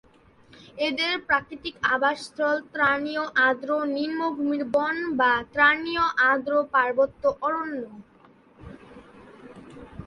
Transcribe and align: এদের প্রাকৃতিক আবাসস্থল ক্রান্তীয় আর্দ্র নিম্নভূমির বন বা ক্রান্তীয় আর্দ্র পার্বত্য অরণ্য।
এদের 0.87 1.13
প্রাকৃতিক 1.27 1.75
আবাসস্থল 1.95 2.55
ক্রান্তীয় 2.73 3.23
আর্দ্র 3.47 3.69
নিম্নভূমির 3.97 4.63
বন 4.73 4.95
বা 5.19 5.33
ক্রান্তীয় 5.53 6.05
আর্দ্র 6.29 6.53
পার্বত্য 6.73 7.23
অরণ্য। 7.41 7.83